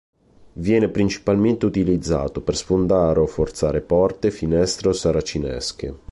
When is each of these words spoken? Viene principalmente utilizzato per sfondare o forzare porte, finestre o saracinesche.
Viene 0.53 0.89
principalmente 0.89 1.67
utilizzato 1.67 2.41
per 2.41 2.55
sfondare 2.55 3.19
o 3.19 3.27
forzare 3.27 3.81
porte, 3.81 4.31
finestre 4.31 4.89
o 4.89 4.93
saracinesche. 4.93 5.95